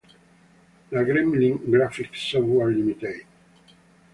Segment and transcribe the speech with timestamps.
[0.95, 3.07] La Gremlin Graphics Software Ltd.